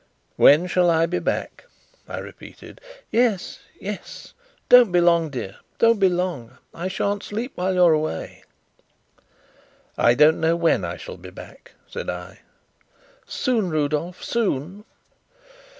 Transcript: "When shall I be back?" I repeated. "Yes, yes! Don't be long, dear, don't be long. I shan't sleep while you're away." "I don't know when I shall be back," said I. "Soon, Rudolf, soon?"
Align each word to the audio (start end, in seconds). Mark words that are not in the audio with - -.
"When 0.35 0.65
shall 0.65 0.89
I 0.89 1.05
be 1.05 1.19
back?" 1.19 1.65
I 2.09 2.17
repeated. 2.17 2.81
"Yes, 3.11 3.59
yes! 3.79 4.33
Don't 4.67 4.91
be 4.91 4.99
long, 4.99 5.29
dear, 5.29 5.57
don't 5.77 5.99
be 5.99 6.09
long. 6.09 6.57
I 6.73 6.87
shan't 6.87 7.21
sleep 7.21 7.51
while 7.53 7.75
you're 7.75 7.93
away." 7.93 8.43
"I 9.99 10.15
don't 10.15 10.39
know 10.39 10.55
when 10.55 10.83
I 10.83 10.97
shall 10.97 11.17
be 11.17 11.29
back," 11.29 11.73
said 11.87 12.09
I. 12.09 12.39
"Soon, 13.27 13.69
Rudolf, 13.69 14.23
soon?" 14.23 14.85